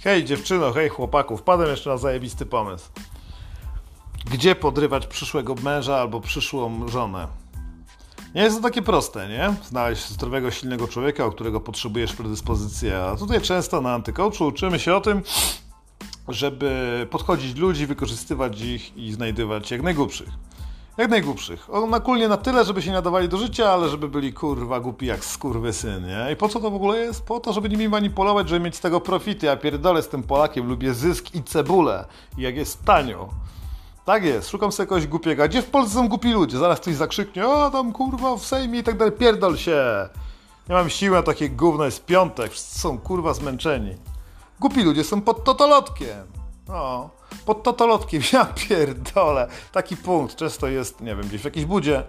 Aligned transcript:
Hej 0.00 0.24
dziewczyno, 0.24 0.72
hej 0.72 0.88
chłopaku, 0.88 1.36
wpadłem 1.36 1.70
jeszcze 1.70 1.90
na 1.90 1.96
zajebisty 1.96 2.46
pomysł. 2.46 2.88
Gdzie 4.32 4.54
podrywać 4.54 5.06
przyszłego 5.06 5.54
męża 5.54 5.96
albo 5.96 6.20
przyszłą 6.20 6.88
żonę? 6.88 7.28
Nie 8.34 8.42
jest 8.42 8.56
to 8.56 8.62
takie 8.62 8.82
proste, 8.82 9.28
nie? 9.28 9.54
Znaleźć 9.64 10.08
zdrowego, 10.08 10.50
silnego 10.50 10.88
człowieka, 10.88 11.24
o 11.24 11.30
którego 11.30 11.60
potrzebujesz 11.60 12.12
predyspozycję. 12.12 12.98
A 12.98 13.16
tutaj 13.16 13.40
często 13.40 13.80
na 13.80 13.94
antycoachu 13.94 14.46
uczymy 14.46 14.78
się 14.78 14.94
o 14.94 15.00
tym, 15.00 15.22
żeby 16.28 17.06
podchodzić 17.10 17.56
ludzi, 17.56 17.86
wykorzystywać 17.86 18.60
ich 18.60 18.96
i 18.96 19.12
znajdywać 19.12 19.70
jak 19.70 19.82
najgłupszych. 19.82 20.28
Jak 20.98 21.10
najgłupszych. 21.10 21.68
Nakulnie 21.88 22.28
na 22.28 22.36
tyle, 22.36 22.64
żeby 22.64 22.82
się 22.82 22.92
nadawali 22.92 23.28
do 23.28 23.36
życia, 23.36 23.70
ale 23.70 23.88
żeby 23.88 24.08
byli 24.08 24.32
kurwa 24.32 24.80
głupi 24.80 25.06
jak 25.06 25.24
syn, 25.24 26.06
nie? 26.06 26.32
I 26.32 26.36
po 26.36 26.48
co 26.48 26.60
to 26.60 26.70
w 26.70 26.74
ogóle 26.74 26.98
jest? 26.98 27.22
Po 27.22 27.40
to, 27.40 27.52
żeby 27.52 27.68
nimi 27.68 27.88
manipulować, 27.88 28.48
żeby 28.48 28.64
mieć 28.64 28.76
z 28.76 28.80
tego 28.80 29.00
profity. 29.00 29.46
Ja 29.46 29.56
pierdolę 29.56 30.02
z 30.02 30.08
tym 30.08 30.22
Polakiem, 30.22 30.68
lubię 30.68 30.94
zysk 30.94 31.34
i 31.34 31.42
cebulę. 31.42 32.04
I 32.38 32.42
jak 32.42 32.56
jest 32.56 32.84
tanio. 32.84 33.28
Tak 34.04 34.24
jest, 34.24 34.48
szukam 34.48 34.72
sobie 34.72 34.86
kogoś 34.86 35.06
głupiego. 35.06 35.42
A 35.42 35.48
gdzie 35.48 35.62
w 35.62 35.70
Polsce 35.70 35.94
są 35.94 36.08
głupi 36.08 36.32
ludzie? 36.32 36.58
Zaraz 36.58 36.80
ktoś 36.80 36.94
zakrzyknie, 36.94 37.48
o 37.48 37.70
tam 37.70 37.92
kurwa 37.92 38.36
w 38.36 38.46
Sejmie 38.46 38.78
i 38.78 38.82
tak 38.82 38.96
dalej. 38.96 39.12
Pierdol 39.12 39.56
się! 39.56 40.08
Nie 40.68 40.74
mam 40.74 40.90
siły 40.90 41.16
na 41.16 41.22
takie 41.22 41.50
gówno, 41.50 41.84
jest 41.84 42.04
piątek, 42.04 42.52
wszyscy 42.52 42.80
są 42.80 42.98
kurwa 42.98 43.34
zmęczeni. 43.34 43.96
Głupi 44.60 44.82
ludzie 44.82 45.04
są 45.04 45.20
pod 45.20 45.44
totolotkiem. 45.44 46.37
No, 46.68 47.10
pod 47.46 47.62
totolotkiem, 47.62 48.22
ja 48.32 48.44
pierdolę. 48.44 49.48
Taki 49.72 49.96
punkt 49.96 50.36
często 50.36 50.66
jest, 50.66 51.00
nie 51.00 51.16
wiem, 51.16 51.26
gdzieś 51.26 51.40
w 51.40 51.44
jakiejś 51.44 51.66
budzie, 51.66 52.02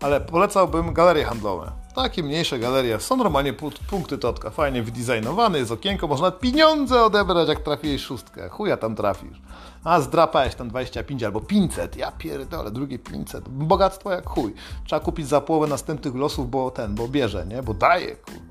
ale 0.00 0.20
polecałbym 0.20 0.92
galerie 0.92 1.24
handlowe. 1.24 1.72
Takie 1.94 2.22
mniejsze 2.22 2.58
galerie. 2.58 3.00
Są 3.00 3.16
normalnie 3.16 3.52
punkty 3.90 4.18
totka, 4.18 4.50
fajnie 4.50 4.82
wydizajnowane, 4.82 5.58
jest 5.58 5.72
okienko, 5.72 6.08
można 6.08 6.30
pieniądze 6.30 7.02
odebrać, 7.02 7.48
jak 7.48 7.60
trafiłeś 7.60 8.02
szóstkę. 8.02 8.48
Chuja 8.48 8.76
tam 8.76 8.94
trafisz. 8.94 9.40
A 9.84 10.00
zdrapałeś 10.00 10.54
tam 10.54 10.68
25 10.68 11.22
albo 11.22 11.40
500. 11.40 11.96
Ja 11.96 12.12
pierdolę, 12.12 12.70
drugie 12.70 12.98
500. 12.98 13.48
Bogactwo 13.48 14.10
jak 14.10 14.28
chuj. 14.28 14.54
Trzeba 14.84 15.00
kupić 15.00 15.28
za 15.28 15.40
połowę 15.40 15.66
następnych 15.66 16.14
losów, 16.14 16.50
bo 16.50 16.70
ten, 16.70 16.94
bo 16.94 17.08
bierze, 17.08 17.46
nie? 17.46 17.62
Bo 17.62 17.74
daje, 17.74 18.16
kurwa. 18.16 18.45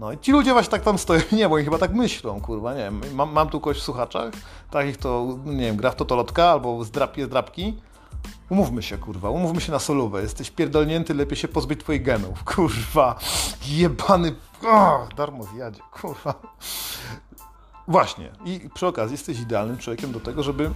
No 0.00 0.12
i 0.12 0.18
ci 0.18 0.32
ludzie 0.32 0.52
właśnie 0.52 0.70
tak 0.70 0.82
tam 0.82 0.98
stoją, 0.98 1.20
nie, 1.32 1.48
bo 1.48 1.54
oni 1.54 1.64
chyba 1.64 1.78
tak 1.78 1.94
myślą, 1.94 2.40
kurwa, 2.40 2.74
nie 2.74 2.80
wiem, 2.80 3.00
mam, 3.14 3.32
mam 3.32 3.48
tu 3.48 3.60
kogoś 3.60 3.78
w 3.78 3.82
słuchaczach, 3.82 4.32
takich 4.70 4.96
to, 4.96 5.38
nie 5.44 5.66
wiem, 5.66 5.76
gra 5.76 5.90
w 5.90 5.96
totolotka 5.96 6.44
albo 6.44 6.84
zdrapie 6.84 7.26
zdrapki, 7.26 7.76
Umówmy 8.50 8.82
się, 8.82 8.98
kurwa, 8.98 9.30
umówmy 9.30 9.60
się 9.60 9.72
na 9.72 9.78
solówę. 9.78 10.22
Jesteś 10.22 10.50
pierdolnięty, 10.50 11.14
lepiej 11.14 11.36
się 11.36 11.48
pozbyć 11.48 11.80
twoich 11.80 12.02
genów. 12.02 12.44
Kurwa, 12.54 13.18
jebany, 13.68 14.34
oh, 14.62 15.08
darmo 15.16 15.44
zjadzie, 15.44 15.80
kurwa. 15.92 16.34
Właśnie. 17.88 18.32
I 18.44 18.60
przy 18.74 18.86
okazji 18.86 19.14
jesteś 19.14 19.40
idealnym 19.40 19.78
człowiekiem 19.78 20.12
do 20.12 20.20
tego, 20.20 20.42
żeby 20.42 20.70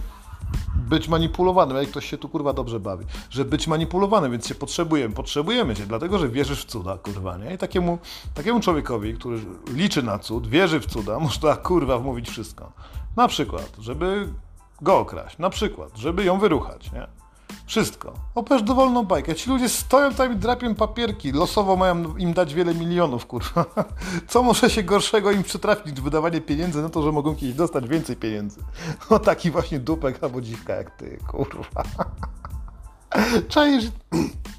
być 0.85 1.07
manipulowanym, 1.07 1.77
jak 1.77 1.89
ktoś 1.89 2.09
się 2.09 2.17
tu 2.17 2.29
kurwa 2.29 2.53
dobrze 2.53 2.79
bawi, 2.79 3.05
że 3.29 3.45
być 3.45 3.67
manipulowanym, 3.67 4.31
więc 4.31 4.47
się 4.47 4.55
potrzebujemy, 4.55 5.15
potrzebujemy 5.15 5.75
cię, 5.75 5.85
dlatego 5.85 6.19
że 6.19 6.29
wierzysz 6.29 6.61
w 6.61 6.65
cuda, 6.65 6.97
kurwa, 6.97 7.37
nie? 7.37 7.53
I 7.53 7.57
takiemu, 7.57 7.97
takiemu 8.33 8.59
człowiekowi, 8.59 9.13
który 9.13 9.39
liczy 9.73 10.03
na 10.03 10.19
cud, 10.19 10.47
wierzy 10.47 10.79
w 10.79 10.85
cuda, 10.85 11.19
można 11.29 11.55
kurwa 11.55 11.99
wmówić 11.99 12.29
wszystko. 12.29 12.71
Na 13.15 13.27
przykład, 13.27 13.71
żeby 13.79 14.27
go 14.81 14.99
okraść, 14.99 15.37
na 15.37 15.49
przykład, 15.49 15.97
żeby 15.97 16.23
ją 16.23 16.39
wyruchać, 16.39 16.91
nie? 16.91 17.07
Wszystko. 17.65 18.13
Opesz 18.35 18.63
dowolną 18.63 19.03
bajkę. 19.03 19.35
Ci 19.35 19.49
ludzie 19.49 19.69
stoją 19.69 20.13
tam 20.13 20.33
i 20.33 20.35
drapią 20.35 20.75
papierki. 20.75 21.31
Losowo 21.31 21.75
mają 21.75 22.17
im 22.17 22.33
dać 22.33 22.53
wiele 22.53 22.75
milionów, 22.75 23.25
kurwa. 23.25 23.65
Co 24.27 24.43
może 24.43 24.69
się 24.69 24.83
gorszego 24.83 25.31
im 25.31 25.43
przytrafić 25.43 25.85
niż 25.85 26.01
wydawanie 26.01 26.41
pieniędzy 26.41 26.81
na 26.81 26.89
to, 26.89 27.01
że 27.01 27.11
mogą 27.11 27.35
kiedyś 27.35 27.55
dostać 27.55 27.87
więcej 27.87 28.15
pieniędzy? 28.15 28.59
O 29.09 29.19
taki 29.19 29.51
właśnie 29.51 29.79
dupek 29.79 30.23
albo 30.23 30.41
dziwka 30.41 30.73
jak 30.73 30.97
ty, 30.97 31.17
kurwa. 31.27 31.83
Czaisz... 33.49 33.85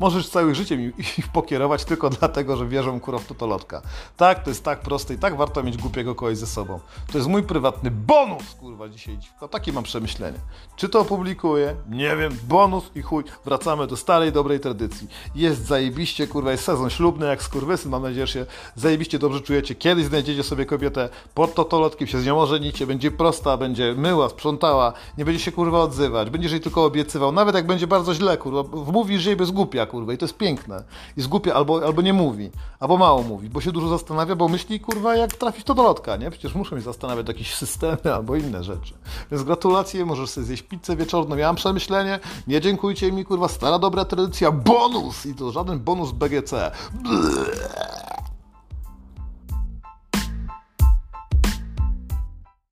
Możesz 0.00 0.28
całym 0.28 0.54
życiem 0.54 0.92
ich 0.98 1.28
pokierować 1.32 1.84
tylko 1.84 2.10
dlatego, 2.10 2.56
że 2.56 2.66
wierzą 2.68 3.00
kurwa 3.00 3.20
w 3.20 3.26
totolotka. 3.26 3.82
Tak, 4.16 4.44
to 4.44 4.50
jest 4.50 4.64
tak 4.64 4.80
proste 4.80 5.14
i 5.14 5.18
tak 5.18 5.36
warto 5.36 5.62
mieć 5.62 5.76
głupiego 5.76 6.14
kogoś 6.14 6.38
ze 6.38 6.46
sobą. 6.46 6.80
To 7.12 7.18
jest 7.18 7.30
mój 7.30 7.42
prywatny 7.42 7.90
bonus, 7.90 8.54
kurwa, 8.60 8.88
dzisiaj 8.88 9.18
dziwko. 9.18 9.48
Takie 9.48 9.72
mam 9.72 9.84
przemyślenie. 9.84 10.38
Czy 10.76 10.88
to 10.88 11.00
opublikuję? 11.00 11.74
Nie 11.90 12.16
wiem. 12.16 12.38
Bonus 12.48 12.90
i 12.94 13.02
chuj. 13.02 13.24
Wracamy 13.44 13.86
do 13.86 13.96
starej, 13.96 14.32
dobrej 14.32 14.60
tradycji. 14.60 15.08
Jest 15.34 15.66
zajebiście, 15.66 16.26
kurwa, 16.26 16.50
jest 16.50 16.64
sezon 16.64 16.90
ślubny 16.90 17.26
jak 17.26 17.42
skurwysyn. 17.42 17.90
Mam 17.90 18.02
nadzieję, 18.02 18.26
że 18.26 18.32
się 18.32 18.46
zajebiście 18.74 19.18
dobrze 19.18 19.40
czujecie. 19.40 19.74
Kiedyś 19.74 20.04
znajdziecie 20.04 20.42
sobie 20.42 20.66
kobietę 20.66 21.08
pod 21.34 21.54
totolotkiem, 21.54 22.08
się 22.08 22.20
z 22.20 22.26
nią 22.26 22.40
ożenicie, 22.40 22.86
będzie 22.86 23.10
prosta, 23.10 23.56
będzie 23.56 23.94
myła, 23.94 24.28
sprzątała, 24.28 24.92
nie 25.18 25.24
będzie 25.24 25.40
się, 25.40 25.52
kurwa, 25.52 25.80
odzywać, 25.80 26.30
będziesz 26.30 26.52
jej 26.52 26.60
tylko 26.60 26.84
obiecywał. 26.84 27.32
Nawet 27.32 27.54
jak 27.54 27.66
będzie 27.66 27.86
bardzo 27.86 28.14
źle, 28.14 28.36
kurwa, 28.36 28.62
wmówisz 28.62 29.24
jej 29.24 29.36
bez 29.36 29.50
głupia 29.50 29.85
głupia, 29.86 29.92
kurwa, 29.92 30.12
i 30.12 30.18
to 30.18 30.24
jest 30.24 30.36
piękne. 30.36 30.84
I 31.16 31.22
zgłupia 31.22 31.54
albo, 31.54 31.86
albo 31.86 32.02
nie 32.02 32.12
mówi, 32.12 32.50
albo 32.80 32.96
mało 32.96 33.22
mówi, 33.22 33.48
bo 33.48 33.60
się 33.60 33.72
dużo 33.72 33.88
zastanawia, 33.88 34.36
bo 34.36 34.48
myśli, 34.48 34.80
kurwa, 34.80 35.16
jak 35.16 35.32
trafić 35.32 35.64
to 35.64 35.74
do 35.74 35.82
lotka, 35.82 36.16
nie? 36.16 36.30
Przecież 36.30 36.54
muszą 36.54 36.76
się 36.76 36.82
zastanawiać 36.82 37.28
jakieś 37.28 37.54
systemy 37.54 38.14
albo 38.14 38.36
inne 38.36 38.64
rzeczy. 38.64 38.94
Więc 39.30 39.42
gratulacje, 39.44 40.04
możesz 40.04 40.30
sobie 40.30 40.46
zjeść 40.46 40.62
pizzę 40.62 40.96
wieczorną. 40.96 41.36
Ja 41.36 41.46
mam 41.46 41.56
przemyślenie, 41.56 42.20
nie 42.46 42.60
dziękujcie 42.60 43.12
mi, 43.12 43.24
kurwa, 43.24 43.48
stara 43.48 43.78
dobra 43.78 44.04
tradycja, 44.04 44.52
bonus! 44.52 45.26
I 45.26 45.34
to 45.34 45.52
żaden 45.52 45.78
bonus 45.78 46.12
BGC. 46.12 46.70
Bleh. 46.92 48.15